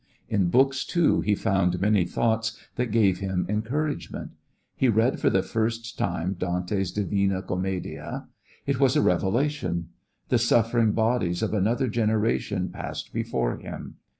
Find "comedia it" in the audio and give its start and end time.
7.43-8.79